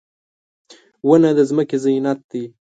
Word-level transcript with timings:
•ونه 1.07 1.31
د 1.37 1.39
ځمکې 1.49 1.77
زینت 1.83 2.19
دی. 2.31 2.43